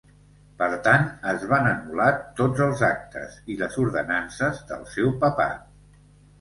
[0.61, 1.03] Per tant,
[1.33, 2.07] es van anul·lar
[2.41, 5.73] tots els actes i les ordenances del seu papat.